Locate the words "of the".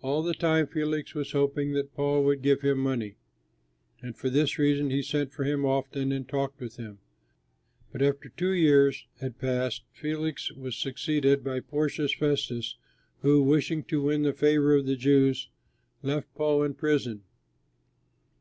14.74-14.96